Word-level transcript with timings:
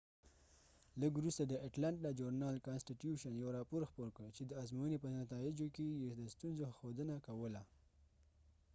لږ 1.01 1.11
وروسته 1.17 1.43
د 1.45 1.53
اټلانټا 1.67 2.09
ژورنال 2.19 2.53
journal 2.53 2.65
کانسټیټیوشن 2.67 3.33
یو 3.35 3.49
راپور 3.57 3.81
خپور 3.89 4.09
کړ 4.17 4.27
چې 4.37 4.43
د 4.45 4.51
ازموينی 4.63 4.97
په 5.03 5.09
نتایجو 5.19 5.67
کې 5.75 5.85
یې 6.03 6.11
د 6.19 6.21
ستونزو 6.33 6.63
ښودنه 6.77 7.15
کوله 7.27 7.61